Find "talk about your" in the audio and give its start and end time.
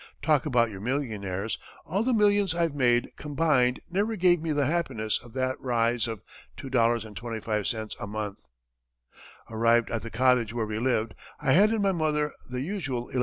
0.23-0.81